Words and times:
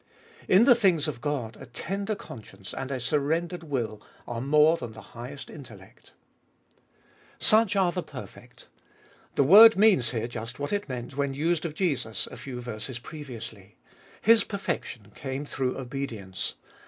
In 0.47 0.65
the 0.65 0.73
things 0.73 1.07
of 1.07 1.21
God 1.21 1.55
a 1.59 1.67
tender 1.67 2.15
conscience 2.15 2.73
and 2.73 2.89
a 2.89 2.99
surrendered 2.99 3.61
will 3.61 4.01
are 4.27 4.41
more 4.41 4.75
than 4.75 4.93
the 4.93 5.01
highest 5.13 5.47
intellect. 5.47 6.13
Such 7.37 7.75
are 7.75 7.91
the 7.91 8.01
perfect. 8.01 8.65
The 9.35 9.43
word 9.43 9.77
means 9.77 10.09
here 10.09 10.27
just 10.27 10.57
what 10.57 10.73
it 10.73 10.89
meant 10.89 11.15
when 11.17 11.35
used 11.35 11.65
of 11.65 11.75
Jesus 11.75 12.25
a 12.31 12.37
few 12.37 12.61
verses 12.61 12.97
previously. 12.97 13.77
His 14.23 14.43
per 14.43 14.57
fection 14.57 15.11
came 15.13 15.45
through 15.45 15.77
obedience. 15.77 16.55